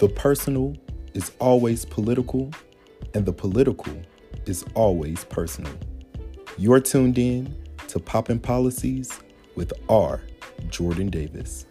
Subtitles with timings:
[0.00, 0.76] The personal
[1.14, 2.50] is always political,
[3.14, 3.92] and the political
[4.44, 5.72] is always personal.
[6.58, 7.54] You're tuned in
[7.88, 9.20] to Poppin' Policies
[9.54, 10.20] with R.
[10.68, 11.66] Jordan Davis.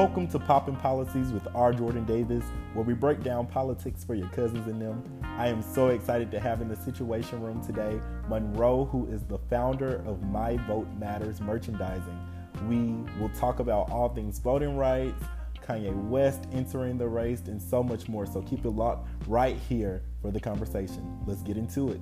[0.00, 1.74] Welcome to Poppin' Policies with R.
[1.74, 2.42] Jordan Davis,
[2.72, 5.04] where we break down politics for your cousins and them.
[5.22, 9.36] I am so excited to have in the Situation Room today Monroe, who is the
[9.50, 12.18] founder of My Vote Matters Merchandising.
[12.66, 15.22] We will talk about all things voting rights,
[15.68, 18.24] Kanye West entering the race, and so much more.
[18.24, 21.18] So keep it locked right here for the conversation.
[21.26, 22.00] Let's get into it.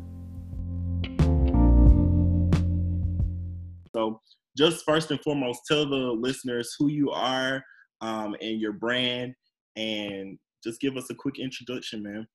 [3.93, 4.21] So,
[4.57, 7.61] just first and foremost, tell the listeners who you are
[8.01, 9.35] um, and your brand,
[9.77, 12.27] and just give us a quick introduction, man.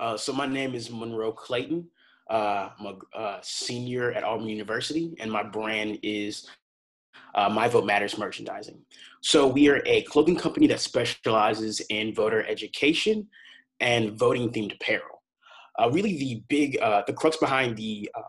[0.00, 1.88] Uh, so my name is Monroe Clayton.
[2.30, 6.46] Uh, I'm a uh, senior at Auburn University, and my brand is
[7.34, 8.78] uh, My Vote Matters Merchandising.
[9.22, 13.26] So we are a clothing company that specializes in voter education
[13.80, 15.22] and voting themed apparel.
[15.80, 18.24] Uh, really, the big, uh, the crux behind the um,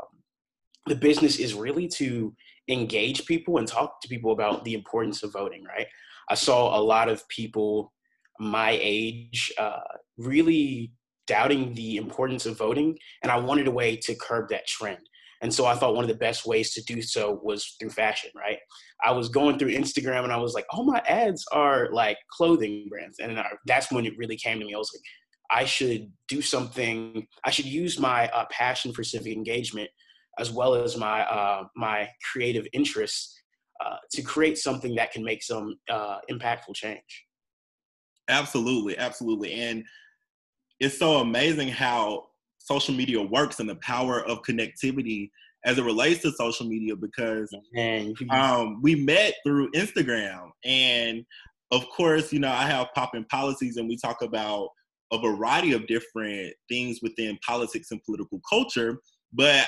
[0.85, 2.33] the business is really to
[2.67, 5.63] engage people and talk to people about the importance of voting.
[5.63, 5.87] Right.
[6.29, 7.93] I saw a lot of people
[8.39, 9.79] my age uh,
[10.17, 10.93] really
[11.27, 14.99] doubting the importance of voting, and I wanted a way to curb that trend.
[15.41, 18.31] And so I thought one of the best ways to do so was through fashion,
[18.35, 18.57] right?
[19.05, 22.87] I was going through Instagram and I was like, oh, my ads are like clothing
[22.89, 23.19] brands.
[23.19, 24.73] And that's when it really came to me.
[24.73, 29.33] I was like, I should do something, I should use my uh, passion for civic
[29.33, 29.89] engagement
[30.37, 33.38] as well as my, uh, my creative interests
[33.83, 37.25] uh, to create something that can make some uh, impactful change.
[38.27, 39.53] Absolutely, absolutely.
[39.53, 39.83] And
[40.79, 42.27] it's so amazing how
[42.57, 45.29] social media works and the power of connectivity
[45.65, 47.53] as it relates to social media because
[48.29, 50.49] um, we met through Instagram.
[50.63, 51.25] And
[51.71, 54.69] of course, you know, I have Poppin' Policies and we talk about
[55.11, 58.99] a variety of different things within politics and political culture.
[59.33, 59.67] But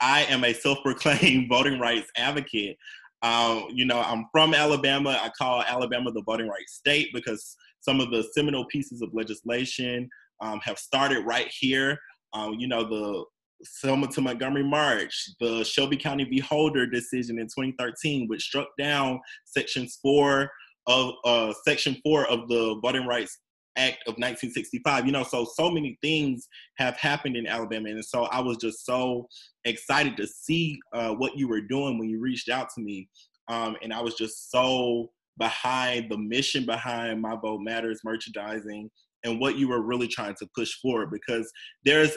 [0.00, 2.76] I am a self proclaimed voting rights advocate.
[3.22, 5.10] Um, you know, I'm from Alabama.
[5.22, 10.08] I call Alabama the voting rights state because some of the seminal pieces of legislation
[10.40, 11.98] um, have started right here.
[12.32, 13.24] Um, you know, the
[13.64, 16.40] Selma to Montgomery March, the Shelby County v.
[16.40, 20.50] Holder decision in 2013, which struck down sections four
[20.86, 23.38] of uh, section four of the Voting Rights
[23.76, 25.06] Act of 1965.
[25.06, 28.84] You know, so so many things have happened in Alabama, and so I was just
[28.84, 29.28] so
[29.64, 33.08] excited to see uh, what you were doing when you reached out to me,
[33.48, 38.90] um, and I was just so behind the mission behind My Vote Matters merchandising
[39.24, 41.50] and what you were really trying to push forward because
[41.84, 42.16] there's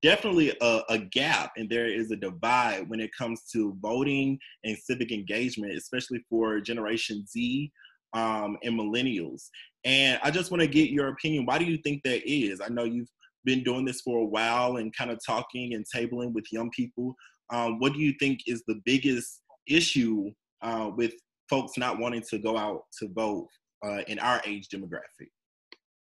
[0.00, 4.76] definitely a, a, gap and there is a divide when it comes to voting and
[4.78, 7.70] civic engagement, especially for Generation Z
[8.14, 9.48] um, and millennials.
[9.84, 11.46] And I just want to get your opinion.
[11.46, 12.60] Why do you think that is?
[12.60, 13.10] I know you've
[13.44, 17.14] been doing this for a while and kind of talking and tabling with young people.
[17.50, 20.30] Um, what do you think is the biggest issue
[20.62, 21.14] uh, with
[21.50, 23.48] folks not wanting to go out to vote
[23.84, 25.28] uh, in our age demographic?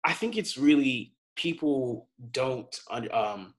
[0.05, 2.75] I think it's really people don't
[3.13, 3.55] um,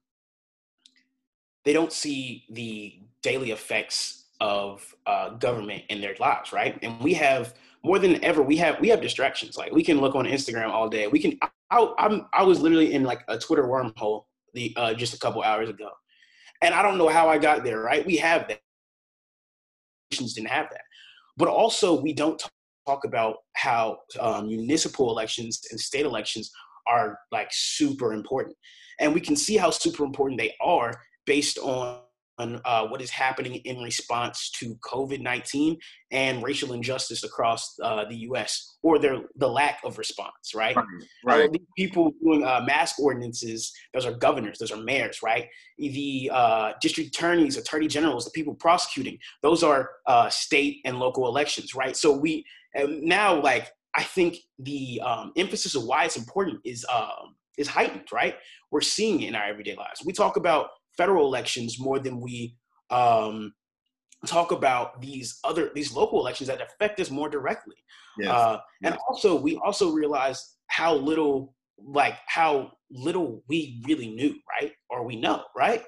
[1.64, 6.78] they don't see the daily effects of uh, government in their lives, right?
[6.82, 9.56] And we have more than ever we have we have distractions.
[9.56, 11.06] Like we can look on Instagram all day.
[11.06, 11.38] We can.
[11.70, 14.24] I, I'm I was literally in like a Twitter wormhole
[14.54, 15.90] the uh, just a couple hours ago,
[16.62, 17.80] and I don't know how I got there.
[17.80, 18.04] Right?
[18.04, 18.60] We have that.
[20.10, 20.82] Didn't have that,
[21.36, 22.42] but also we don't
[22.84, 26.50] talk about how um, municipal elections and state elections
[26.88, 28.56] are like super important.
[28.98, 30.92] And we can see how super important they are
[31.26, 32.00] based on
[32.64, 35.76] uh, what is happening in response to COVID 19
[36.12, 40.76] and racial injustice across uh, the US or their, the lack of response, right?
[40.76, 40.86] Right.
[41.24, 41.52] right.
[41.52, 45.46] these people doing uh, mask ordinances, those are governors, those are mayors, right?
[45.78, 51.26] The uh, district attorneys, attorney generals, the people prosecuting, those are uh, state and local
[51.28, 51.96] elections, right?
[51.96, 52.44] So we,
[52.74, 58.06] now like I think the um, emphasis of why it's important is um, is heightened,
[58.12, 58.36] right?
[58.70, 60.02] We're seeing it in our everyday lives.
[60.04, 60.70] We talk about
[61.00, 62.54] federal elections more than we
[62.90, 63.52] um,
[64.26, 67.78] talk about these other these local elections that affect us more directly.
[68.18, 68.30] Yes.
[68.30, 69.02] Uh, and yes.
[69.08, 70.38] also, we also realize
[70.78, 71.54] how little
[72.00, 72.52] like how
[73.06, 73.58] little we
[73.88, 74.72] really knew, right?
[74.90, 75.82] Or we know, right?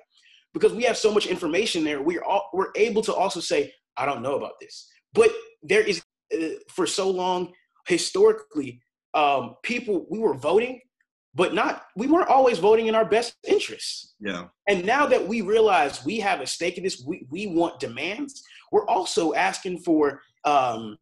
[0.55, 3.61] Because we have so much information there, we're all, we're able to also say,
[3.97, 4.75] I don't know about this.
[5.13, 5.31] But
[5.63, 6.03] there is
[6.35, 7.53] uh, for so long
[7.87, 8.81] historically
[9.15, 10.81] um, people we were voting
[11.35, 14.15] but not we weren't always voting in our best interests.
[14.21, 14.49] Yeah.
[14.69, 18.43] And now that we realize we have a stake in this, we, we want demands,
[18.71, 20.97] we're also asking for um,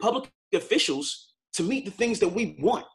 [0.00, 2.86] public officials to meet the things that we want.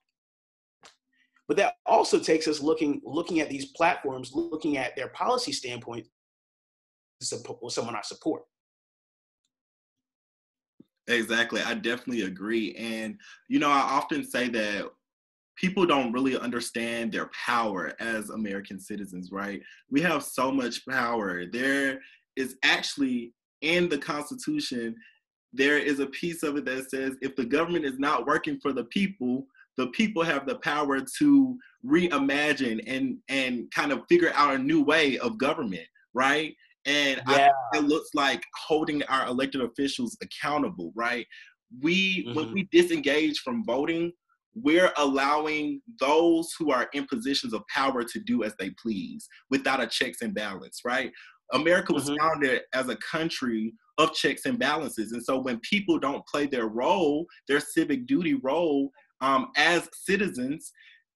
[1.47, 6.07] But that also takes us looking looking at these platforms, looking at their policy standpoint,
[7.21, 8.43] someone I support.
[11.07, 11.61] Exactly.
[11.61, 12.73] I definitely agree.
[12.75, 14.89] And, you know, I often say that
[15.55, 19.61] people don't really understand their power as American citizens, right?
[19.89, 21.45] We have so much power.
[21.45, 21.99] There
[22.35, 24.95] is actually in the Constitution,
[25.53, 28.73] there is a piece of it that says if the government is not working for
[28.73, 29.47] the people,
[29.77, 34.83] the people have the power to reimagine and and kind of figure out a new
[34.83, 36.55] way of government, right?
[36.85, 37.49] And yeah.
[37.73, 41.25] I, it looks like holding our elected officials accountable, right?
[41.81, 42.35] We mm-hmm.
[42.35, 44.11] when we disengage from voting,
[44.55, 49.81] we're allowing those who are in positions of power to do as they please without
[49.81, 51.11] a checks and balance, right?
[51.53, 52.15] America was mm-hmm.
[52.17, 55.11] founded as a country of checks and balances.
[55.11, 58.91] And so when people don't play their role, their civic duty role
[59.21, 60.71] um, as citizens,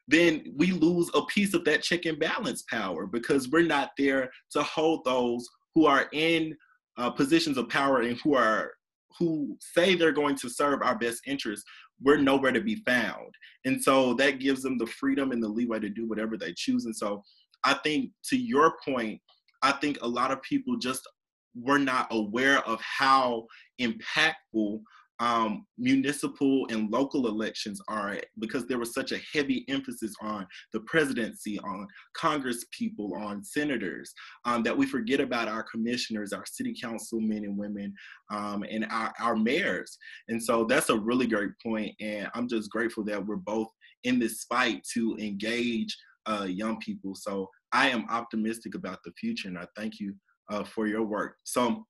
[0.08, 4.30] then we lose a piece of that check and balance power because we're not there
[4.52, 6.56] to hold those who are in
[6.98, 8.72] uh, positions of power and who are
[9.18, 11.66] who say they're going to serve our best interests
[12.02, 13.34] we're nowhere to be found.
[13.66, 16.86] And so that gives them the freedom and the leeway to do whatever they choose.
[16.86, 17.24] And so
[17.64, 19.20] i think to your point
[19.62, 21.08] i think a lot of people just
[21.56, 23.46] were not aware of how
[23.82, 24.82] impactful
[25.20, 30.80] um, municipal and local elections are because there was such a heavy emphasis on the
[30.82, 34.14] presidency, on Congress people, on senators,
[34.46, 37.94] um, that we forget about our commissioners, our city council men and women,
[38.32, 39.98] um, and our, our mayors.
[40.30, 43.68] And so that's a really great point, And I'm just grateful that we're both
[44.06, 47.16] in this fight to engage uh, young people.
[47.16, 50.14] So I am optimistic about the future, and I thank you
[50.50, 51.36] uh, for your work.
[51.44, 51.86] So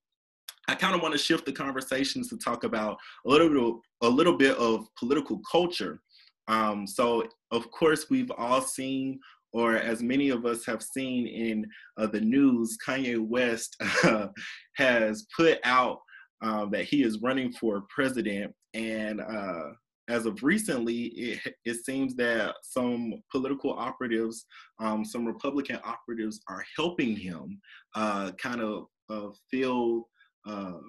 [0.69, 4.09] I kind of want to shift the conversations to talk about a little bit, a
[4.09, 5.99] little bit of political culture.
[6.47, 9.19] Um, so, of course, we've all seen,
[9.51, 11.65] or as many of us have seen in
[11.97, 14.27] uh, the news, Kanye West uh,
[14.75, 16.01] has put out
[16.43, 19.69] uh, that he is running for president, and uh,
[20.07, 24.45] as of recently, it, it, seems that some political operatives,
[24.79, 27.59] um, some Republican operatives, are helping him
[27.95, 30.07] uh, kind of uh, feel
[30.49, 30.79] uh,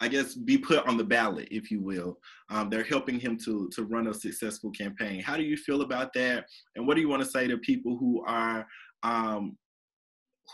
[0.00, 2.18] I guess, be put on the ballot, if you will.
[2.50, 5.20] Um, they're helping him to to run a successful campaign.
[5.20, 6.44] How do you feel about that?
[6.74, 8.66] And what do you want to say to people who are
[9.04, 9.56] um,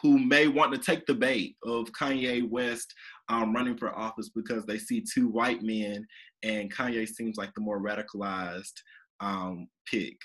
[0.02, 2.92] who may want to take the bait of Kanye West
[3.30, 6.06] um, running for office because they see two white men
[6.42, 8.74] and Kanye seems like the more radicalized
[9.20, 10.16] um, pick?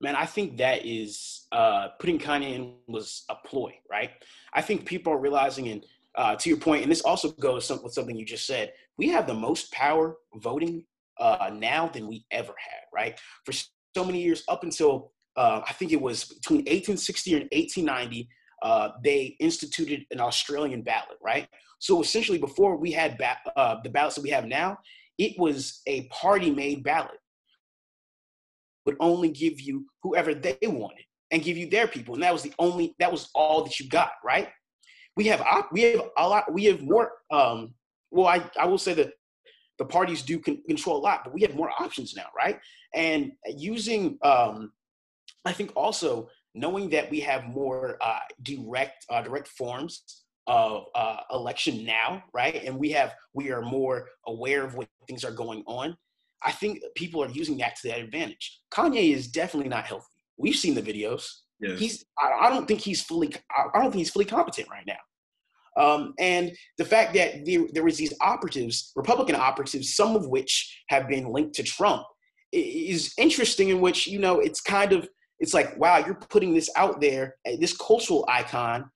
[0.00, 4.10] Man, I think that is uh, putting Kanye in was a ploy, right?
[4.52, 5.84] I think people are realizing and
[6.16, 8.72] uh, to your point, and this also goes with something you just said.
[8.96, 10.84] We have the most power voting
[11.18, 13.18] uh, now than we ever had, right?
[13.44, 18.28] For so many years, up until uh, I think it was between 1860 and 1890,
[18.62, 21.46] uh, they instituted an Australian ballot, right?
[21.78, 24.78] So essentially, before we had ba- uh, the ballots that we have now,
[25.18, 27.18] it was a party-made ballot,
[28.86, 32.42] would only give you whoever they wanted and give you their people, and that was
[32.42, 34.48] the only that was all that you got, right?
[35.16, 37.74] We have op- we have a lot we have more um
[38.10, 39.12] well i i will say that
[39.78, 42.58] the parties do con- control a lot but we have more options now right?
[42.94, 44.72] And using um
[45.44, 51.18] i think also knowing that we have more uh, direct uh, direct forms of uh,
[51.32, 52.62] election now right?
[52.64, 55.96] And we have we are more aware of what things are going on.
[56.42, 58.60] I think people are using that to their advantage.
[58.70, 60.06] Kanye is definitely not healthy.
[60.38, 61.24] We've seen the videos
[61.60, 62.04] He's.
[62.18, 63.34] I, I, don't think he's fully.
[63.50, 65.82] I, don't think he's fully competent right now.
[65.82, 70.82] Um, and the fact that there, there was these operatives, Republican operatives, some of which
[70.88, 72.04] have been linked to Trump,
[72.52, 73.70] is interesting.
[73.70, 75.08] In which you know it's kind of
[75.38, 78.90] it's like wow, you're putting this out there, eh, this cultural icon,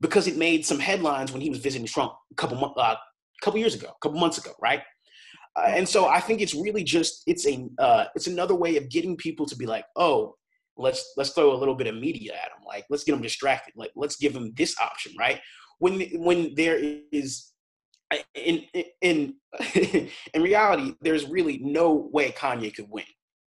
[0.00, 2.96] because it made some headlines when he was visiting Trump a couple uh,
[3.42, 4.82] couple years ago, a couple months ago, right?
[5.56, 8.88] Uh, and so I think it's really just it's a uh, it's another way of
[8.88, 10.36] getting people to be like, oh,
[10.80, 13.74] let's let's throw a little bit of media at them like let's get them distracted
[13.76, 15.40] like let's give them this option right?
[15.78, 16.78] When when there
[17.12, 17.52] is
[18.34, 18.64] in
[19.00, 19.34] in
[19.74, 23.04] in reality there's really no way kanye could win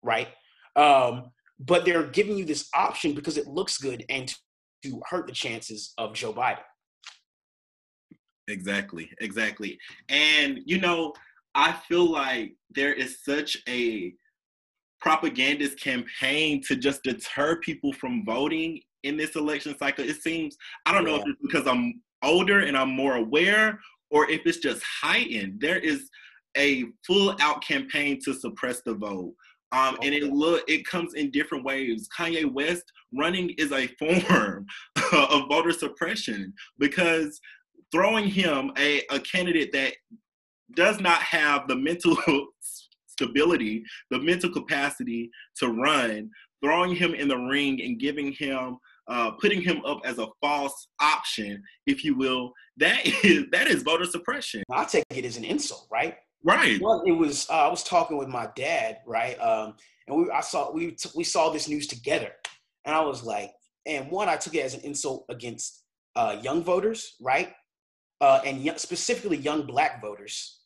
[0.03, 0.29] right?
[0.77, 4.33] Um but they're giving you this option because it looks good and
[4.83, 6.59] to hurt the chances of joe biden.
[8.49, 9.79] Exactly exactly.
[10.09, 11.15] And you know
[11.55, 14.13] i feel like there is such a
[15.05, 20.03] propagandist campaign to just deter people from voting in this election cycle.
[20.03, 20.57] It seems,
[20.87, 23.79] I don't know if it's because I'm older and I'm more aware
[24.11, 25.61] or if it's just heightened.
[25.61, 26.09] There is
[26.57, 29.35] a full out campaign to suppress the vote.
[29.73, 32.09] Um, and it look it comes in different ways.
[32.19, 34.65] Kanye West running is a form
[35.13, 37.39] of voter suppression because
[37.93, 39.93] throwing him a, a candidate that
[40.75, 42.17] does not have the mental
[43.15, 46.31] stability, the mental capacity to run,
[46.63, 50.89] throwing him in the ring and giving him uh, putting him up as a false
[51.01, 54.63] option, if you will, that is that is voter suppression.
[54.71, 56.17] I take it as an insult, right?
[56.43, 56.81] Right.
[56.81, 57.47] Well, it was.
[57.49, 59.39] Uh, I was talking with my dad, right?
[59.41, 59.75] Um,
[60.07, 62.33] and we, I saw we t- we saw this news together,
[62.85, 63.53] and I was like,
[63.87, 65.85] and one, I took it as an insult against
[66.17, 67.53] uh, young voters, right?
[68.21, 70.61] Uh, and y- specifically young black voters,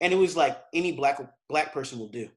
[0.00, 2.28] and it was like any black black person will do,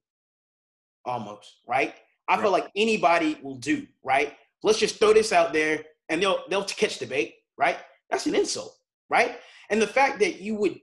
[1.06, 1.94] almost, right?
[2.30, 2.42] I right.
[2.42, 4.34] feel like anybody will do, right?
[4.64, 7.78] Let's just throw this out there, and they'll they'll catch debate, right?
[8.10, 8.76] That's an insult,
[9.10, 9.38] right?
[9.70, 10.80] And the fact that you would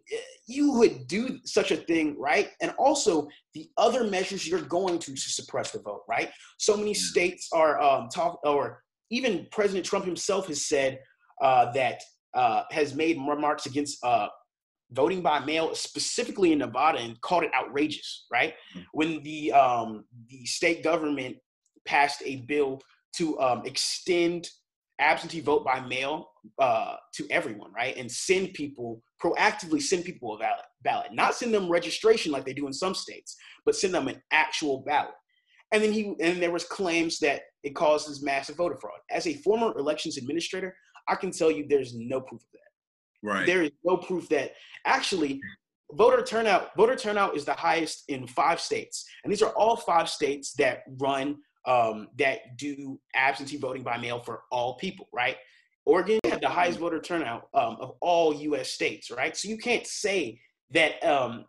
[0.46, 2.50] you would do such a thing, right?
[2.60, 6.30] And also the other measures you're going to to suppress the vote, right?
[6.58, 11.00] So many states are um, talk, or even President Trump himself has said
[11.42, 12.02] uh, that
[12.34, 14.28] uh, has made remarks against uh,
[14.94, 18.54] voting by mail, specifically in Nevada, and called it outrageous, right?
[18.74, 18.80] Mm-hmm.
[18.92, 21.36] When the um, the state government
[21.84, 22.80] passed a bill
[23.16, 24.48] to um, extend
[25.00, 27.96] absentee vote by mail uh, to everyone, right?
[27.96, 32.52] And send people proactively send people a ballot, ballot, not send them registration like they
[32.52, 35.14] do in some states, but send them an actual ballot.
[35.72, 38.98] And then he and there was claims that it causes massive voter fraud.
[39.10, 40.76] As a former elections administrator,
[41.08, 42.60] I can tell you there's no proof of that.
[43.24, 43.46] Right.
[43.46, 44.52] There is no proof that
[44.84, 45.40] actually
[45.92, 50.10] voter turnout voter turnout is the highest in five states, and these are all five
[50.10, 55.38] states that run um, that do absentee voting by mail for all people, right?
[55.86, 58.70] Oregon had the highest voter turnout um, of all U.S.
[58.70, 59.34] states, right?
[59.34, 60.38] So you can't say
[60.72, 61.46] that um,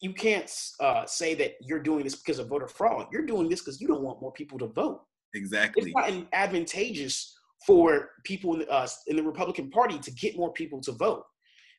[0.00, 3.06] you can't uh, say that you're doing this because of voter fraud.
[3.12, 5.02] You're doing this because you don't want more people to vote.
[5.34, 5.84] Exactly.
[5.84, 7.36] It's not advantageous
[7.66, 11.22] for people in, uh, in the Republican Party to get more people to vote.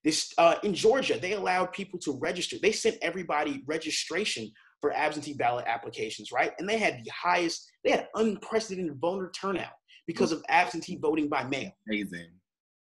[0.04, 2.58] This uh, in Georgia, they allowed people to register.
[2.62, 4.52] They sent everybody registration
[4.82, 6.52] for absentee ballot applications, right?
[6.60, 9.74] And they had the highest, they had unprecedented voter turnout
[10.06, 11.72] because of absentee voting by mail.
[11.90, 12.28] Amazing.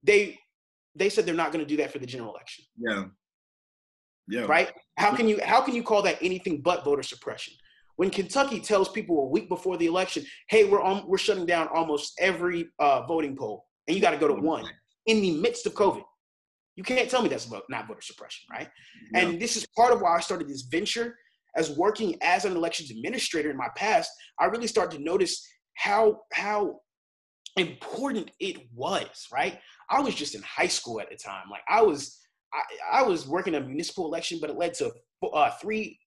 [0.02, 0.38] They
[0.94, 2.64] they said they're not going to do that for the general election.
[2.76, 3.04] Yeah.
[4.28, 4.46] Yeah.
[4.46, 4.72] Right?
[4.98, 7.54] How can you how can you call that anything but voter suppression?
[7.96, 11.68] When Kentucky tells people a week before the election, "Hey, we're on, we're shutting down
[11.68, 14.64] almost every uh, voting poll, and you got to go to one
[15.06, 16.04] in the midst of COVID,"
[16.76, 18.68] you can't tell me that's not voter suppression, right?
[19.12, 19.20] Yeah.
[19.20, 21.16] And this is part of why I started this venture
[21.56, 26.20] as working as an elections administrator in my past, I really started to notice how
[26.32, 26.80] how
[27.56, 29.58] important it was, right?
[29.90, 31.44] I was just in high school at the time.
[31.50, 32.18] Like I was
[32.52, 34.92] I, I was working a municipal election, but it led to
[35.32, 35.98] uh, three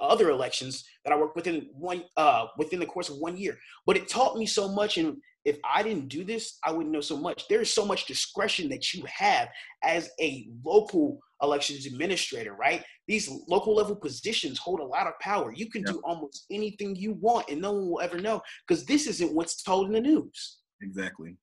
[0.00, 3.58] other elections that I worked within one uh, within the course of one year.
[3.86, 7.00] But it taught me so much, and if I didn't do this, I wouldn't know
[7.00, 7.46] so much.
[7.48, 9.48] There is so much discretion that you have
[9.82, 12.82] as a local elections administrator, right?
[13.06, 15.52] These local level positions hold a lot of power.
[15.54, 19.06] You can do almost anything you want, and no one will ever know because this
[19.06, 20.58] isn't what's told in the news.
[20.80, 21.36] Exactly,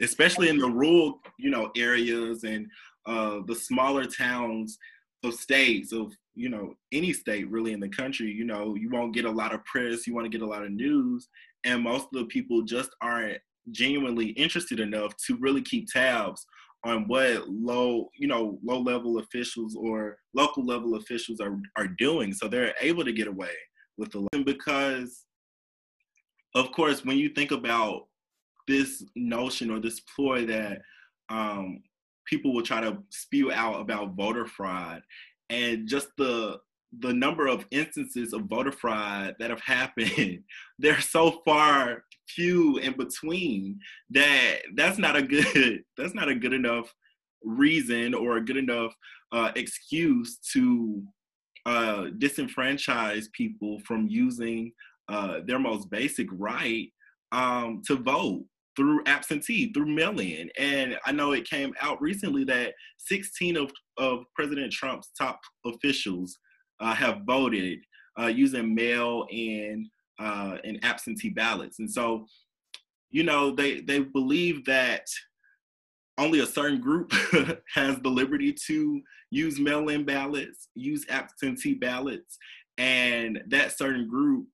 [0.00, 2.66] especially in the rural, you know, areas and
[3.06, 4.78] uh, the smaller towns
[5.26, 8.30] of states of you know any state really in the country.
[8.30, 10.06] You know, you won't get a lot of press.
[10.06, 11.28] You want to get a lot of news,
[11.64, 13.38] and most of the people just aren't
[13.72, 16.46] genuinely interested enough to really keep tabs
[16.84, 22.32] on what low, you know, low level officials or local level officials are are doing.
[22.32, 23.50] So they're able to get away
[23.98, 25.24] with the because
[26.54, 28.06] of course when you think about
[28.68, 30.80] this notion or this ploy that
[31.28, 31.82] um,
[32.26, 35.02] people will try to spew out about voter fraud.
[35.48, 36.58] And just the
[37.00, 40.40] the number of instances of voter fraud that have happened
[40.78, 43.78] they're so far few in between
[44.10, 46.92] that that's not a good that's not a good enough
[47.44, 48.94] reason or a good enough
[49.32, 51.02] uh, excuse to
[51.66, 54.72] uh, disenfranchise people from using
[55.08, 56.88] uh, their most basic right
[57.32, 58.44] um, to vote
[58.76, 60.50] through absentee, through mail-in.
[60.58, 66.36] And I know it came out recently that 16 of, of President Trump's top officials
[66.80, 67.78] uh, have voted
[68.20, 71.78] uh, using mail in uh, and absentee ballots.
[71.78, 72.26] And so,
[73.10, 75.06] you know, they they believe that
[76.18, 77.12] only a certain group
[77.74, 82.38] has the liberty to use mail-in ballots, use absentee ballots,
[82.78, 84.46] and that certain group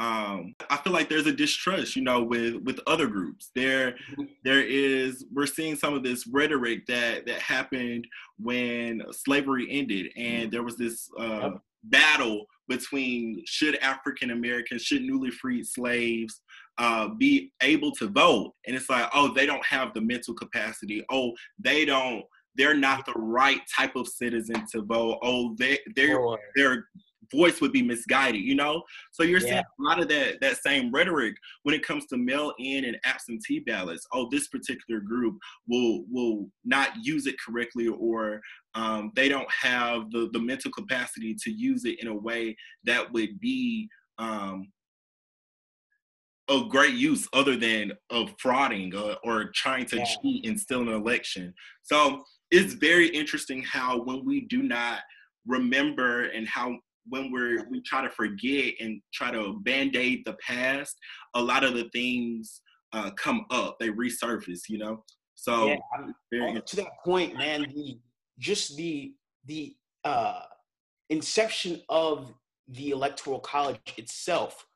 [0.00, 3.50] um, I feel like there's a distrust, you know, with with other groups.
[3.54, 3.96] There,
[4.44, 5.26] there is.
[5.30, 8.06] We're seeing some of this rhetoric that that happened
[8.38, 11.50] when slavery ended, and there was this uh,
[11.84, 16.40] battle between should African Americans, should newly freed slaves
[16.78, 21.04] uh, be able to vote, and it's like, oh, they don't have the mental capacity.
[21.10, 22.24] Oh, they don't.
[22.56, 25.18] They're not the right type of citizen to vote.
[25.22, 26.18] Oh, they they're
[26.56, 26.86] they're
[27.32, 28.82] voice would be misguided, you know?
[29.12, 29.46] So you're yeah.
[29.46, 33.60] seeing a lot of that that same rhetoric when it comes to mail-in and absentee
[33.60, 34.06] ballots.
[34.12, 38.40] Oh, this particular group will will not use it correctly or
[38.74, 43.12] um, they don't have the, the mental capacity to use it in a way that
[43.12, 44.68] would be um,
[46.48, 50.04] of great use other than of frauding or, or trying to yeah.
[50.04, 51.54] cheat and steal an election.
[51.82, 55.00] So it's very interesting how when we do not
[55.46, 56.76] remember and how
[57.10, 60.96] when we're we try to forget and try to band-aid the past
[61.34, 62.62] a lot of the things
[62.92, 65.04] uh, come up they resurface you know?
[65.34, 65.76] So
[66.32, 67.98] yeah, to that point man the
[68.38, 69.12] just the
[69.46, 69.74] the
[70.04, 70.42] uh
[71.08, 72.32] inception of
[72.68, 74.66] the electoral college itself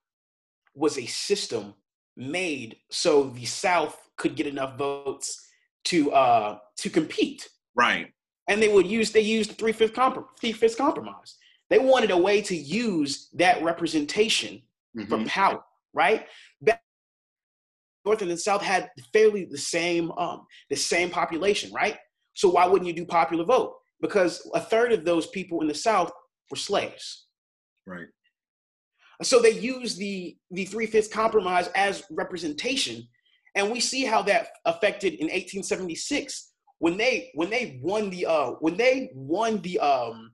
[0.74, 1.74] was a system
[2.16, 5.40] made so the south could get enough votes
[5.84, 7.48] to uh to compete.
[7.74, 8.12] Right.
[8.48, 11.36] And they would use they used the three-fifth comprom- three-fifth compromise
[11.74, 14.62] they wanted a way to use that representation
[14.96, 15.08] mm-hmm.
[15.08, 15.60] for power,
[15.92, 16.24] right?
[16.62, 16.80] Back
[18.04, 21.96] North and the South had fairly the same um, the same population, right?
[22.34, 23.74] So why wouldn't you do popular vote?
[24.00, 26.12] Because a third of those people in the South
[26.48, 27.26] were slaves.
[27.88, 28.06] Right.
[29.24, 33.02] So they used the the three fifths compromise as representation,
[33.56, 38.50] and we see how that affected in 1876 when they when they won the uh
[38.60, 40.33] when they won the um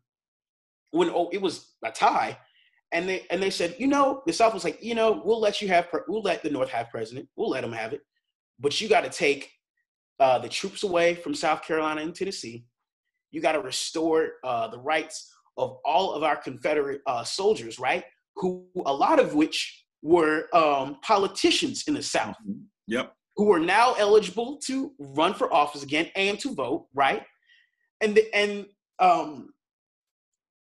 [0.90, 2.38] when oh, it was a tie,
[2.92, 5.60] and they and they said, you know, the South was like, you know, we'll let
[5.62, 8.02] you have, we'll let the North have president, we'll let them have it,
[8.58, 9.50] but you got to take
[10.18, 12.64] uh, the troops away from South Carolina and Tennessee.
[13.30, 18.04] You got to restore uh, the rights of all of our Confederate uh, soldiers, right?
[18.36, 22.36] Who a lot of which were um, politicians in the South.
[22.46, 22.62] Mm-hmm.
[22.88, 23.12] Yep.
[23.36, 27.22] Who are now eligible to run for office again and to vote, right?
[28.00, 28.66] And the, and
[28.98, 29.50] um,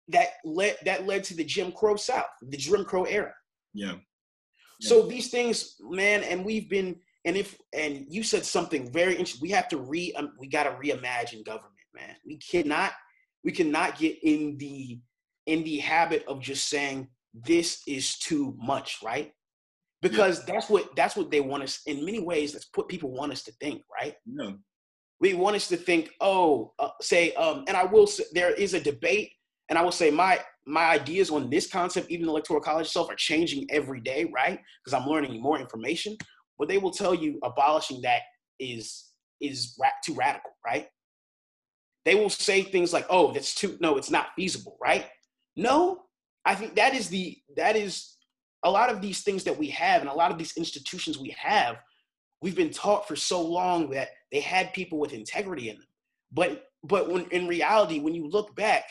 [0.09, 3.33] that led that led to the Jim Crow South, the Jim Crow era.
[3.73, 3.93] Yeah.
[3.93, 3.97] yeah.
[4.81, 9.41] So these things, man, and we've been, and if and you said something very interesting.
[9.41, 12.15] We have to re, um, we got to reimagine government, man.
[12.25, 12.93] We cannot,
[13.43, 14.99] we cannot get in the
[15.45, 19.31] in the habit of just saying this is too much, right?
[20.01, 20.53] Because yeah.
[20.53, 21.81] that's what that's what they want us.
[21.85, 24.15] In many ways, that's what people want us to think, right?
[24.25, 24.51] Yeah.
[25.19, 28.75] We want us to think, oh, uh, say, um, and I will say there is
[28.75, 29.31] a debate
[29.69, 33.09] and I will say my my ideas on this concept, even the electoral college itself,
[33.09, 34.59] are changing every day, right?
[34.83, 36.17] Because I'm learning more information.
[36.59, 38.21] But they will tell you abolishing that
[38.59, 40.87] is is ra- too radical, right?
[42.05, 45.05] They will say things like, "Oh, that's too no, it's not feasible," right?
[45.55, 46.03] No,
[46.45, 48.15] I think that is the that is
[48.63, 51.35] a lot of these things that we have and a lot of these institutions we
[51.37, 51.77] have.
[52.41, 55.87] We've been taught for so long that they had people with integrity in them,
[56.31, 58.85] but but when in reality, when you look back,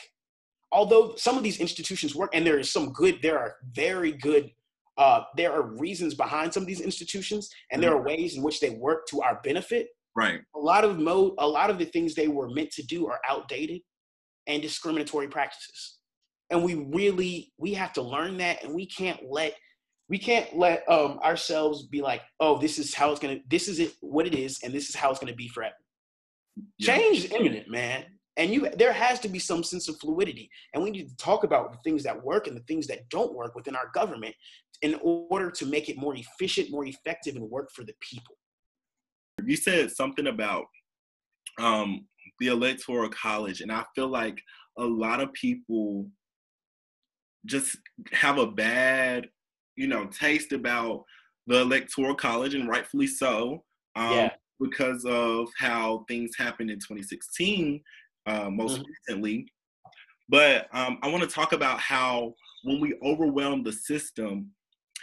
[0.71, 4.51] although some of these institutions work and there is some good there are very good
[4.97, 8.07] uh, there are reasons behind some of these institutions and there are mm-hmm.
[8.07, 9.89] ways in which they work to our benefit.
[10.15, 10.41] Right.
[10.55, 13.19] A lot of mo a lot of the things they were meant to do are
[13.29, 13.81] outdated
[14.47, 15.97] and discriminatory practices.
[16.49, 19.53] And we really we have to learn that and we can't let
[20.09, 23.79] we can't let um, ourselves be like oh this is how it's gonna this is
[23.79, 25.75] it what it is and this is how it's gonna be forever.
[26.79, 26.95] Yeah.
[26.95, 28.05] change is imminent man
[28.37, 31.43] and you there has to be some sense of fluidity and we need to talk
[31.43, 34.33] about the things that work and the things that don't work within our government
[34.81, 38.35] in order to make it more efficient more effective and work for the people
[39.43, 40.65] you said something about
[41.59, 42.05] um,
[42.39, 44.39] the electoral college and i feel like
[44.77, 46.07] a lot of people
[47.45, 47.77] just
[48.11, 49.27] have a bad
[49.75, 51.03] you know taste about
[51.47, 53.63] the electoral college and rightfully so
[53.95, 54.29] um, yeah.
[54.59, 57.81] because of how things happened in 2016
[58.27, 58.91] uh, most mm-hmm.
[59.07, 59.47] recently.
[60.29, 64.51] But um, I want to talk about how when we overwhelm the system,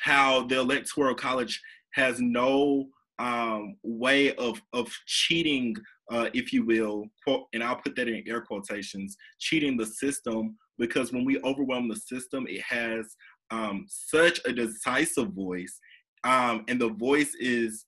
[0.02, 1.60] how the electoral college
[1.94, 2.86] has no
[3.18, 5.74] um, way of of cheating,
[6.10, 10.56] uh, if you will, quote, and I'll put that in air quotations, cheating the system
[10.78, 13.14] because when we overwhelm the system, it has
[13.50, 15.78] um, such a decisive voice,
[16.24, 17.86] um, and the voice is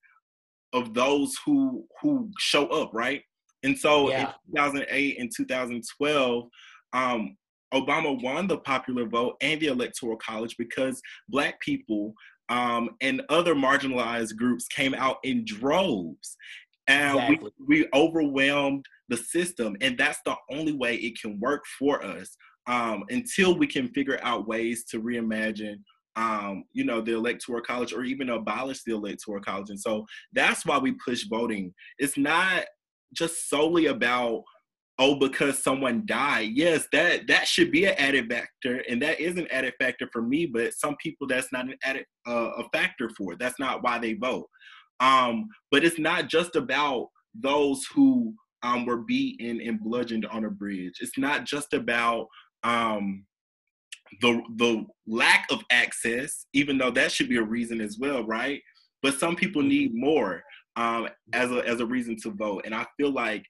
[0.73, 3.23] of those who who show up, right?
[3.67, 4.33] And so yeah.
[4.47, 6.49] in 2008 and 2012,
[6.93, 7.37] um,
[7.75, 12.15] Obama won the popular vote and the electoral college because black people
[12.49, 16.37] um, and other marginalized groups came out in droves.
[16.87, 17.51] And exactly.
[17.67, 19.77] we, we overwhelmed the system.
[19.81, 22.37] And that's the only way it can work for us
[22.69, 25.79] um, until we can figure out ways to reimagine
[26.17, 29.69] um, you know, the electoral college or even abolish the electoral college.
[29.69, 31.75] And so that's why we push voting.
[31.99, 32.65] It's not
[33.15, 34.43] just solely about
[34.99, 36.51] oh because someone died.
[36.55, 40.23] Yes that that should be an added factor and that is an added factor for
[40.23, 43.99] me but some people that's not an added uh, a factor for that's not why
[43.99, 44.49] they vote.
[45.01, 50.51] Um but it's not just about those who um were beaten and bludgeoned on a
[50.51, 50.95] bridge.
[51.01, 52.27] It's not just about
[52.65, 53.25] um
[54.21, 58.61] the the lack of access even though that should be a reason as well right?
[59.03, 60.43] But some people need more
[60.77, 62.63] um as a as a reason to vote.
[62.65, 63.45] And i feel like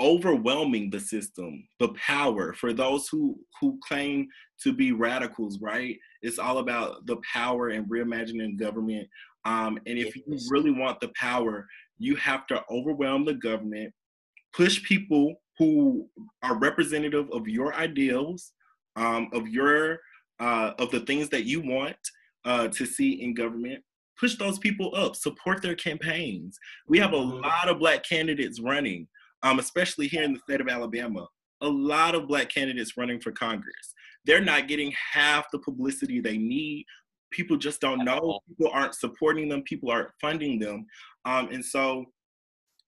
[0.00, 4.26] overwhelming the system the power for those who who claim
[4.62, 5.96] to be radicals right?
[6.22, 9.08] It's all about the power and reimagining government.
[9.44, 11.66] Um, and if you really want the power
[11.98, 13.92] you have to overwhelm the government
[14.54, 16.08] push people who
[16.42, 18.52] are representative of your ideals
[18.96, 19.98] um, of your
[20.40, 21.96] uh, of the things that you want
[22.44, 23.82] uh, to see in government
[24.18, 27.42] push those people up support their campaigns we have a mm-hmm.
[27.42, 29.06] lot of black candidates running
[29.42, 31.26] um, especially here in the state of Alabama,
[31.60, 33.94] a lot of black candidates running for Congress.
[34.24, 36.86] They're not getting half the publicity they need.
[37.30, 38.40] People just don't know.
[38.48, 39.62] People aren't supporting them.
[39.62, 40.86] People aren't funding them.
[41.24, 42.04] Um, and so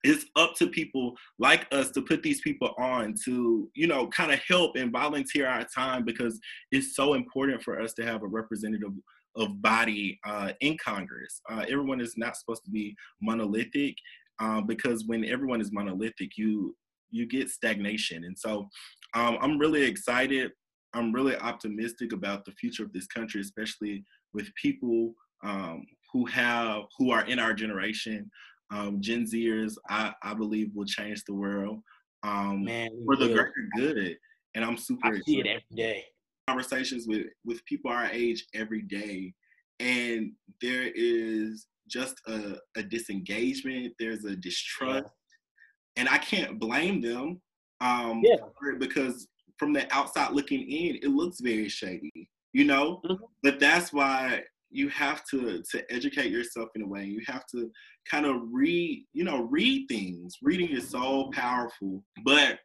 [0.05, 4.33] it's up to people like us to put these people on to, you know, kind
[4.33, 6.39] of help and volunteer our time because
[6.71, 8.91] it's so important for us to have a representative
[9.37, 11.41] of body uh, in Congress.
[11.51, 13.97] Uh, everyone is not supposed to be monolithic,
[14.39, 16.77] um, because when everyone is monolithic, you
[17.11, 18.25] you get stagnation.
[18.25, 18.69] And so
[19.15, 20.51] um, I'm really excited.
[20.95, 26.83] I'm really optimistic about the future of this country, especially with people um, who have
[26.99, 28.31] who are in our generation.
[28.71, 31.81] Um, Gen Zers, I, I believe, will change the world
[32.25, 34.17] um, Man, for the greater good.
[34.55, 35.09] And I'm super.
[35.09, 35.47] I see excited.
[35.47, 36.05] it every day.
[36.49, 39.33] Conversations with with people our age every day,
[39.81, 43.95] and there is just a, a disengagement.
[43.99, 46.01] There's a distrust, yeah.
[46.01, 47.41] and I can't blame them.
[47.81, 48.37] Um, yeah.
[48.79, 49.29] because
[49.59, 53.01] from the outside looking in, it looks very shady, you know.
[53.05, 53.25] Mm-hmm.
[53.43, 57.05] But that's why you have to to educate yourself in a way.
[57.05, 57.71] You have to
[58.11, 60.37] kind of read, you know, read things.
[60.43, 62.59] Reading is so powerful, but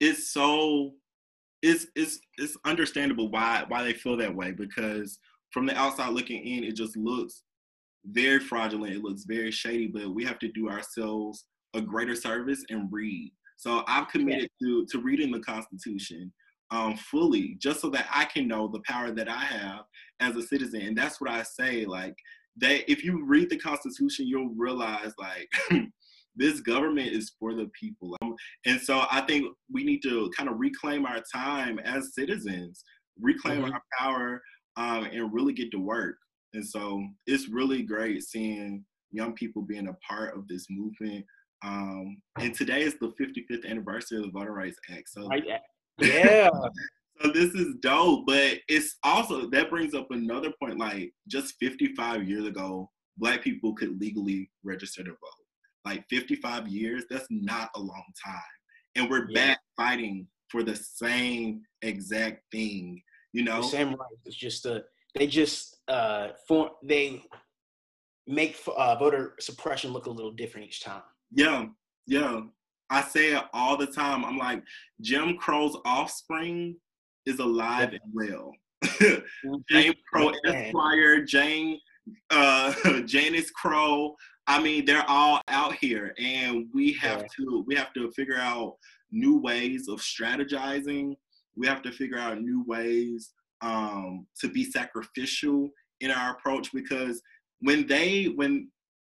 [0.00, 0.92] it's so
[1.62, 5.18] it's it's it's understandable why why they feel that way because
[5.50, 7.42] from the outside looking in, it just looks
[8.06, 8.94] very fraudulent.
[8.94, 11.44] It looks very shady, but we have to do ourselves
[11.74, 13.32] a greater service and read.
[13.56, 14.68] So I've committed yeah.
[14.68, 16.32] to to reading the Constitution
[16.70, 19.80] um, fully, just so that I can know the power that I have
[20.20, 20.82] as a citizen.
[20.82, 21.84] And that's what I say.
[21.84, 22.14] Like
[22.58, 25.48] that, if you read the Constitution, you'll realize like.
[26.36, 28.16] this government is for the people.
[28.22, 28.34] Um,
[28.66, 32.84] and so I think we need to kind of reclaim our time as citizens,
[33.20, 33.72] reclaim mm-hmm.
[33.72, 34.42] our power,
[34.76, 36.16] um, and really get to work.
[36.54, 41.24] And so it's really great seeing young people being a part of this movement.
[41.62, 45.08] Um, and today is the 55th anniversary of the Voting Rights Act.
[45.08, 45.28] So
[46.00, 46.48] yeah.
[47.20, 50.78] so this is dope, but it's also that brings up another point.
[50.78, 55.39] Like just 55 years ago, black people could legally register to vote.
[55.84, 58.40] Like 55 years, that's not a long time.
[58.96, 59.46] And we're yeah.
[59.46, 63.02] back fighting for the same exact thing.
[63.32, 64.20] You know, the same rights.
[64.26, 67.22] It's just a they just uh, form they
[68.26, 71.02] make uh, voter suppression look a little different each time.
[71.32, 71.66] Yeah,
[72.06, 72.42] yeah.
[72.90, 74.24] I say it all the time.
[74.24, 74.62] I'm like,
[75.00, 76.76] Jim Crow's offspring
[77.26, 78.52] is alive and well.
[79.00, 79.54] Mm-hmm.
[79.70, 81.78] James Crow Esquire, Jane,
[82.30, 82.74] uh,
[83.06, 84.14] Janice Crow.
[84.46, 87.26] I mean, they're all out here, and we have yeah.
[87.36, 88.76] to we have to figure out
[89.12, 91.14] new ways of strategizing.
[91.56, 97.20] We have to figure out new ways um, to be sacrificial in our approach because
[97.60, 98.70] when they when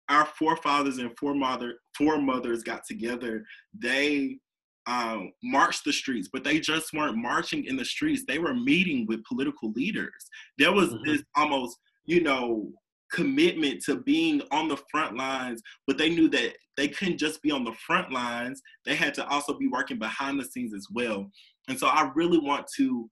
[0.10, 3.44] our forefathers and foremother foremothers got together,
[3.78, 4.40] they
[4.88, 8.24] um, marched the streets, but they just weren't marching in the streets.
[8.26, 10.30] They were meeting with political leaders.
[10.58, 11.12] There was mm-hmm.
[11.12, 12.72] this almost, you know,
[13.12, 17.52] commitment to being on the front lines, but they knew that they couldn't just be
[17.52, 18.62] on the front lines.
[18.86, 21.30] They had to also be working behind the scenes as well.
[21.68, 23.10] And so I really want to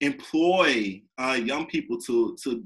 [0.00, 2.62] employ uh, young people to to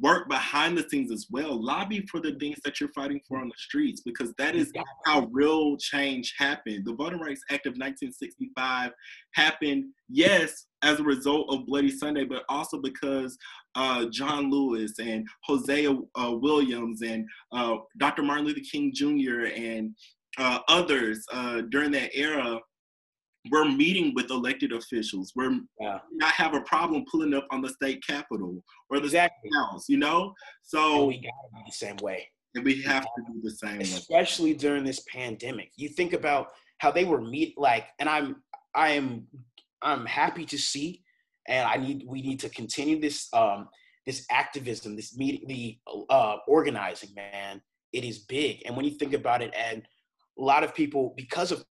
[0.00, 1.60] work behind the scenes as well.
[1.62, 4.72] Lobby for the things that you're fighting for on the streets because that is
[5.06, 6.84] how real change happened.
[6.84, 8.92] The Voting Rights Act of 1965
[9.34, 13.36] happened, yes, as a result of Bloody Sunday, but also because
[13.74, 18.22] uh, John Lewis and Hosea uh, Williams and uh, Dr.
[18.22, 19.46] Martin Luther King Jr.
[19.56, 19.94] and
[20.38, 22.58] uh, others uh, during that era
[23.50, 25.32] we're meeting with elected officials.
[25.34, 25.98] We're yeah.
[26.12, 29.50] not have a problem pulling up on the state capitol or the exactly.
[29.54, 30.32] house, you know?
[30.62, 32.28] So and we gotta be the same way.
[32.54, 34.58] And we have to do the same Especially way.
[34.58, 35.72] during this pandemic.
[35.76, 38.42] You think about how they were meet like and I'm
[38.74, 39.26] I am
[39.82, 41.02] I'm happy to see
[41.48, 43.68] and I need we need to continue this um
[44.06, 45.78] this activism, this meeting the
[46.10, 47.60] uh organizing, man.
[47.92, 48.62] It is big.
[48.64, 49.82] And when you think about it and
[50.38, 51.64] a lot of people because of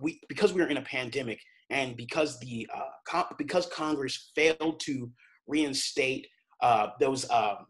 [0.00, 1.40] we because we are in a pandemic
[1.70, 5.10] and because the uh, com- because Congress failed to
[5.46, 6.26] reinstate
[6.60, 7.66] uh, those um,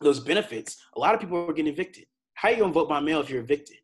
[0.00, 2.04] those benefits, a lot of people are getting evicted.
[2.34, 3.76] How are you gonna vote by mail if you're evicted?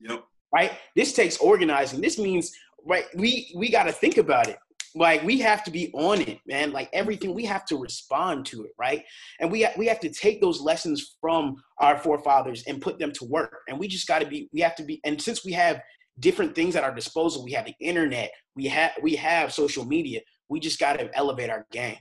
[0.00, 0.24] Yep.
[0.54, 0.72] Right.
[0.96, 2.00] This takes organizing.
[2.00, 2.52] This means
[2.86, 3.04] right.
[3.14, 4.56] We we got to think about it.
[4.94, 6.72] Like we have to be on it, man.
[6.72, 9.04] Like everything, we have to respond to it, right?
[9.40, 13.24] And we we have to take those lessons from our forefathers and put them to
[13.24, 13.58] work.
[13.68, 14.48] And we just got to be.
[14.52, 15.00] We have to be.
[15.04, 15.82] And since we have
[16.20, 17.44] different things at our disposal.
[17.44, 18.30] We have the internet.
[18.56, 20.20] We have we have social media.
[20.48, 21.98] We just got to elevate our game.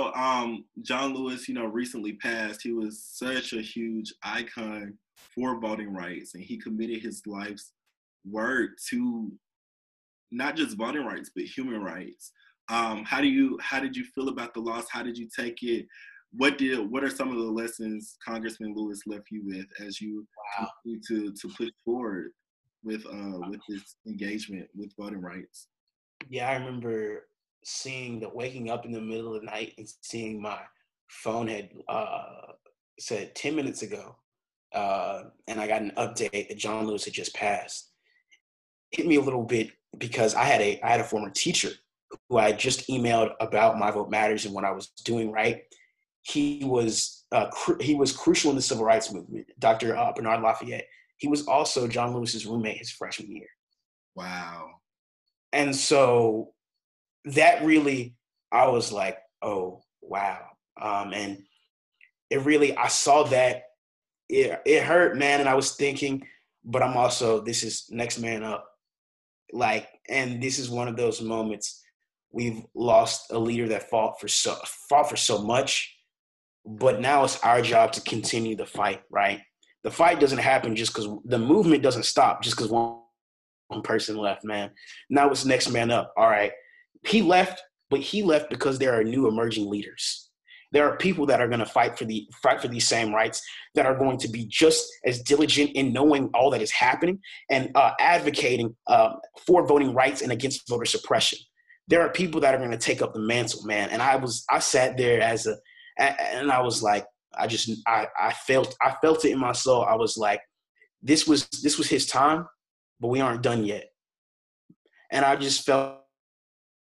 [0.00, 2.62] So, Um, John Lewis, you know, recently passed.
[2.62, 4.98] He was such a huge icon
[5.34, 7.72] for voting rights, and he committed his life's
[8.24, 9.32] work to
[10.30, 12.32] not just voting rights but human rights.
[12.68, 14.86] Um, how do you how did you feel about the loss?
[14.90, 15.86] How did you take it?
[16.32, 20.26] What did what are some of the lessons Congressman Lewis left you with as you
[20.58, 20.68] wow.
[21.08, 22.30] to to push forward
[22.84, 25.68] with uh with this engagement with voting rights.
[26.28, 27.28] Yeah, I remember
[27.64, 30.58] seeing the waking up in the middle of the night and seeing my
[31.08, 32.52] phone had uh
[32.98, 34.16] said 10 minutes ago
[34.74, 37.90] uh and I got an update that John Lewis had just passed.
[38.90, 41.70] hit me a little bit because I had a I had a former teacher
[42.28, 45.62] who I just emailed about my vote matters and what I was doing right.
[46.22, 49.46] He was uh, cr- he was crucial in the civil rights movement.
[49.58, 49.96] Dr.
[49.96, 50.86] Uh, Bernard Lafayette
[51.22, 53.46] he was also John Lewis's roommate his freshman year.
[54.16, 54.70] Wow.
[55.52, 56.52] And so
[57.26, 58.16] that really,
[58.50, 60.40] I was like, oh, wow.
[60.80, 61.38] Um, and
[62.28, 63.66] it really, I saw that
[64.28, 65.38] it, it hurt, man.
[65.38, 66.26] And I was thinking,
[66.64, 68.68] but I'm also, this is next man up.
[69.52, 71.84] Like, and this is one of those moments
[72.32, 74.56] we've lost a leader that fought for so
[74.88, 75.96] fought for so much,
[76.66, 79.42] but now it's our job to continue the fight, right?
[79.84, 82.98] The fight doesn't happen just because the movement doesn't stop just because one,
[83.68, 84.70] one person left, man.
[85.10, 86.12] Now it's next man up.
[86.16, 86.52] All right.
[87.06, 90.30] He left, but he left because there are new emerging leaders.
[90.70, 93.42] There are people that are going to fight for the fight for these same rights
[93.74, 97.70] that are going to be just as diligent in knowing all that is happening and
[97.74, 99.16] uh, advocating um,
[99.46, 101.38] for voting rights and against voter suppression.
[101.88, 103.90] There are people that are going to take up the mantle, man.
[103.90, 105.56] And I was I sat there as a
[105.98, 107.04] and I was like,
[107.36, 109.82] I just I, I felt I felt it in my soul.
[109.82, 110.40] I was like,
[111.02, 112.46] this was this was his time,
[113.00, 113.90] but we aren't done yet.
[115.10, 115.98] And I just felt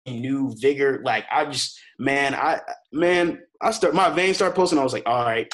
[0.06, 1.02] new vigor.
[1.04, 2.60] Like I just man, I
[2.92, 4.78] man, I start my veins start pulsing.
[4.78, 5.52] I was like, all right,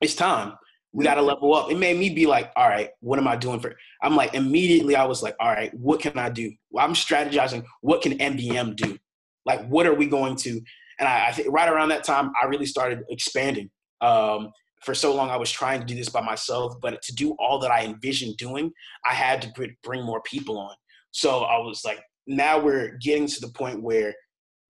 [0.00, 0.54] it's time.
[0.92, 1.28] We got to mm-hmm.
[1.28, 1.70] level up.
[1.70, 3.74] It made me be like, all right, what am I doing for?
[4.02, 6.52] I'm like, immediately, I was like, all right, what can I do?
[6.78, 7.64] I'm strategizing.
[7.80, 8.98] What can MVM do?
[9.46, 10.60] Like, what are we going to?
[10.98, 13.70] And I, I think right around that time, I really started expanding.
[14.02, 14.52] Um,
[14.84, 17.58] for so long, I was trying to do this by myself, but to do all
[17.60, 18.72] that I envisioned doing,
[19.08, 20.74] I had to bring more people on.
[21.12, 24.14] So I was like, now we're getting to the point where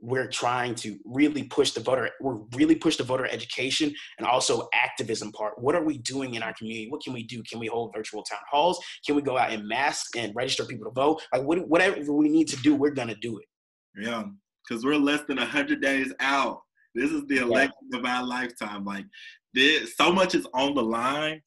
[0.04, 4.68] we're trying to really push the voter we're really push the voter education and also
[4.74, 5.54] activism part.
[5.58, 6.90] What are we doing in our community?
[6.90, 7.40] What can we do?
[7.48, 8.80] Can we hold virtual town halls?
[9.06, 11.22] Can we go out in mass and register people to vote?
[11.32, 13.46] Like what, whatever we need to do we're to do it.
[13.96, 14.24] Yeah
[14.68, 16.60] because we're less than 100 days out
[16.94, 17.98] this is the election yeah.
[17.98, 18.84] of our lifetime.
[18.84, 19.06] Like,
[19.54, 21.40] this, so much is on the line,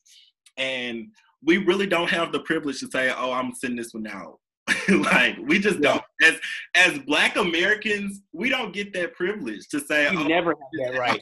[0.58, 1.08] and
[1.43, 4.39] we really don't have the privilege to say, "Oh, I'm sending this one out."
[4.89, 5.93] like, we just yeah.
[5.93, 6.03] don't.
[6.23, 6.39] As
[6.75, 10.99] as Black Americans, we don't get that privilege to say, "You oh, never have that
[10.99, 11.21] right."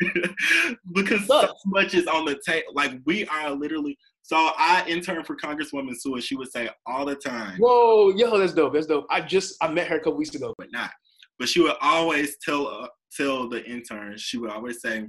[0.92, 2.72] because so much is on the table.
[2.74, 3.98] Like, we are literally.
[4.22, 7.58] So I interned for Congresswoman Sewell, she would say all the time.
[7.58, 8.74] Whoa, yo, that's dope.
[8.74, 9.06] That's dope.
[9.08, 10.52] I just I met her a couple weeks ago.
[10.58, 10.90] But not.
[11.38, 15.06] But she would always tell uh, tell the interns, she would always say,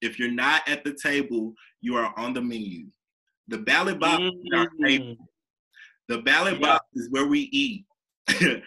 [0.00, 2.86] if you're not at the table, you are on the menu.
[3.48, 5.12] The ballot box mm-hmm.
[6.08, 6.60] The ballot yeah.
[6.60, 7.84] box is where we eat.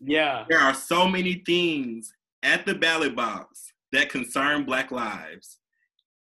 [0.00, 0.44] yeah.
[0.48, 5.58] There are so many things at the ballot box that concern Black lives.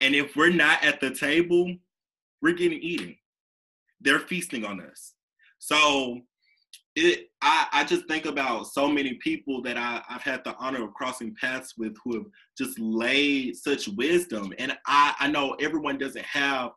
[0.01, 1.75] And if we're not at the table,
[2.41, 3.17] we're getting eaten.
[4.01, 5.15] They're feasting on us.
[5.59, 6.21] So
[6.97, 10.85] it I, I just think about so many people that I, I've had the honor
[10.85, 12.27] of crossing paths with who have
[12.59, 14.53] just laid such wisdom.
[14.59, 16.73] And I, I know everyone doesn't have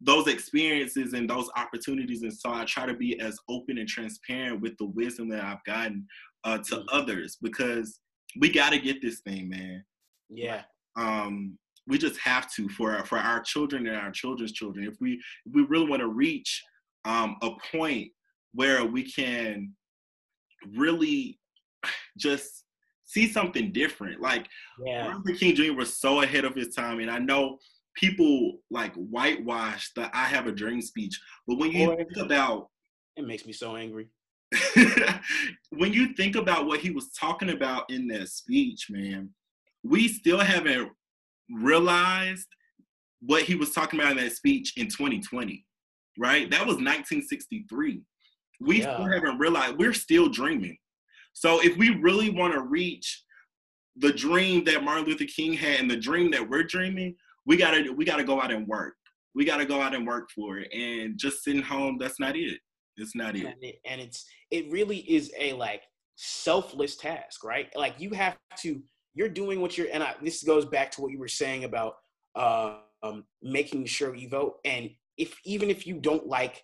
[0.00, 2.22] those experiences and those opportunities.
[2.22, 5.64] And so I try to be as open and transparent with the wisdom that I've
[5.64, 6.06] gotten
[6.44, 6.84] uh, to mm-hmm.
[6.92, 8.00] others because
[8.38, 9.84] we got to get this thing, man.
[10.30, 10.62] Yeah.
[10.96, 14.86] Um, we just have to for for our children and our children's children.
[14.86, 16.62] If we if we really want to reach
[17.04, 18.12] um, a point
[18.52, 19.74] where we can
[20.76, 21.38] really
[22.18, 22.64] just
[23.04, 24.20] see something different.
[24.20, 24.46] Like
[24.84, 25.04] yeah.
[25.04, 25.72] Martin King Jr.
[25.72, 27.58] was so ahead of his time, and I know
[27.96, 32.68] people like whitewash the "I have a dream" speech, but when you Boy, think about,
[33.16, 34.08] it makes me so angry.
[35.70, 39.30] when you think about what he was talking about in that speech, man,
[39.84, 40.90] we still haven't
[41.50, 42.46] realized
[43.20, 45.64] what he was talking about in that speech in 2020,
[46.18, 46.50] right?
[46.50, 48.02] That was 1963.
[48.60, 48.94] We yeah.
[48.94, 50.76] still haven't realized we're still dreaming.
[51.32, 53.24] So if we really want to reach
[53.96, 57.14] the dream that Martin Luther King had and the dream that we're dreaming,
[57.46, 58.94] we gotta we gotta go out and work.
[59.34, 60.72] We gotta go out and work for it.
[60.72, 62.58] And just sitting home, that's not it.
[62.96, 63.46] It's not it.
[63.46, 65.82] And, it, and it's it really is a like
[66.16, 67.68] selfless task, right?
[67.74, 68.82] Like you have to
[69.14, 71.94] you're doing what you're and I, this goes back to what you were saying about
[72.36, 76.62] uh, um, making sure you vote and if even if you don't like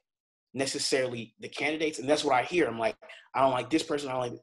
[0.56, 2.66] necessarily the candidates, and that's what I hear.
[2.66, 2.96] I'm like,
[3.34, 4.08] I don't like this person.
[4.08, 4.40] I don't like this.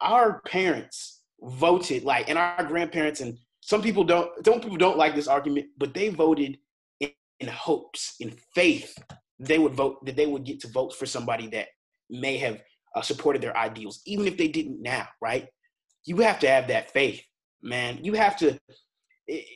[0.00, 4.30] our parents voted like, and our grandparents, and some people don't.
[4.44, 6.58] Some people don't like this argument, but they voted
[7.00, 8.96] in, in hopes, in faith,
[9.38, 11.68] they would vote that they would get to vote for somebody that
[12.08, 12.60] may have
[12.96, 15.06] uh, supported their ideals, even if they didn't now.
[15.20, 15.48] Right?
[16.06, 17.22] You have to have that faith,
[17.62, 17.98] man.
[18.02, 18.58] You have to.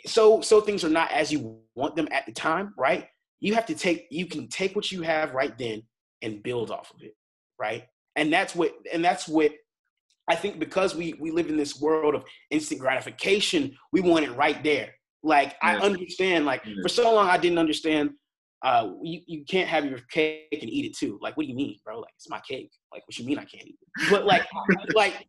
[0.07, 3.09] So so things are not as you want them at the time, right?
[3.41, 5.83] You have to take you can take what you have right then
[6.23, 7.15] and build off of it
[7.59, 7.85] right?
[8.17, 9.53] And that's what and that's what
[10.29, 14.33] i think because we we live in this world of instant gratification we want it
[14.33, 14.95] right there.
[15.23, 15.77] Like yeah.
[15.77, 16.75] i understand like yeah.
[16.83, 18.11] for so long i didn't understand
[18.63, 21.19] uh you, you can't have your cake and eat it too.
[21.21, 22.01] Like what do you mean bro?
[22.01, 22.71] Like it's my cake.
[22.91, 24.11] Like what you mean i can't eat it?
[24.11, 24.47] But like
[24.95, 25.27] like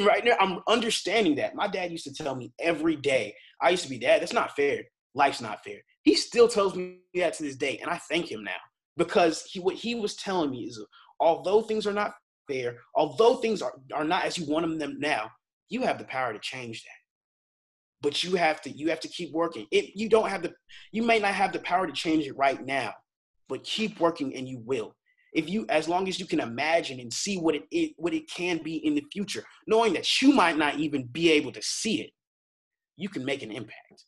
[0.00, 1.54] right now i'm understanding that.
[1.54, 4.56] My dad used to tell me every day i used to be dad that's not
[4.56, 4.84] fair.
[5.14, 8.42] Life's not fair he still tells me that to this day, and I thank him
[8.42, 8.52] now
[8.96, 10.82] because he what he was telling me is
[11.20, 12.14] although things are not
[12.48, 15.30] fair, although things are, are not as you want them now,
[15.68, 16.88] you have the power to change that.
[18.02, 19.66] But you have to you have to keep working.
[19.70, 20.52] If you don't have the
[20.92, 22.94] you may not have the power to change it right now,
[23.48, 24.94] but keep working and you will.
[25.32, 28.28] If you as long as you can imagine and see what it, it what it
[28.30, 32.00] can be in the future, knowing that you might not even be able to see
[32.00, 32.10] it,
[32.96, 34.04] you can make an impact.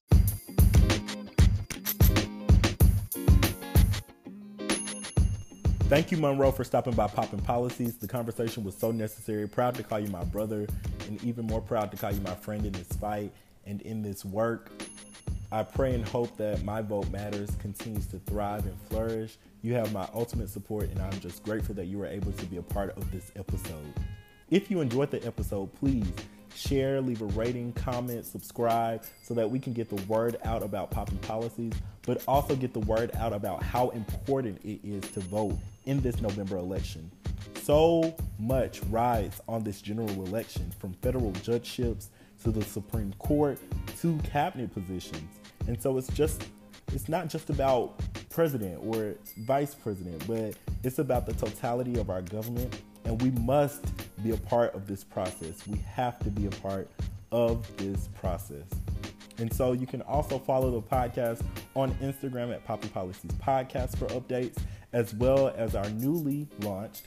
[5.92, 7.98] Thank you, Monroe, for stopping by Poppin' Policies.
[7.98, 9.46] The conversation was so necessary.
[9.46, 10.66] Proud to call you my brother,
[11.06, 13.30] and even more proud to call you my friend in this fight
[13.66, 14.70] and in this work.
[15.52, 19.36] I pray and hope that My Vote Matters continues to thrive and flourish.
[19.60, 22.56] You have my ultimate support, and I'm just grateful that you were able to be
[22.56, 23.92] a part of this episode.
[24.48, 26.10] If you enjoyed the episode, please
[26.54, 30.90] share, leave a rating, comment, subscribe so that we can get the word out about
[30.90, 35.56] Poppin' Policies, but also get the word out about how important it is to vote
[35.86, 37.10] in this November election.
[37.62, 42.10] So much rides on this general election from federal judgeships
[42.42, 43.58] to the Supreme Court
[44.00, 45.38] to cabinet positions.
[45.66, 46.44] And so it's just
[46.92, 52.20] it's not just about president or vice president, but it's about the totality of our
[52.20, 53.84] government and we must
[54.22, 55.66] be a part of this process.
[55.66, 56.90] We have to be a part
[57.30, 58.64] of this process.
[59.38, 61.42] And so you can also follow the podcast
[61.74, 64.56] on Instagram at Poppin' Policies Podcast for updates,
[64.92, 67.06] as well as our newly launched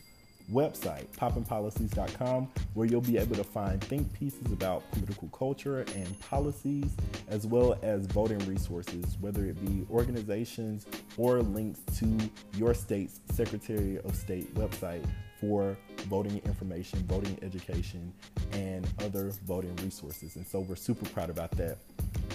[0.51, 6.95] website, poppingpolicies.com, where you'll be able to find think pieces about political culture and policies,
[7.28, 10.86] as well as voting resources, whether it be organizations
[11.17, 12.17] or links to
[12.56, 15.04] your state's Secretary of State website
[15.39, 18.13] for voting information, voting education,
[18.52, 20.36] and other voting resources.
[20.36, 21.78] And so we're super proud about that.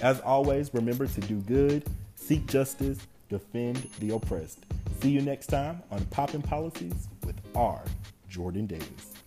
[0.03, 2.99] As always, remember to do good, seek justice,
[3.29, 4.65] defend the oppressed.
[5.01, 7.83] See you next time on Poppin' Policies with R.
[8.29, 9.20] Jordan Davis.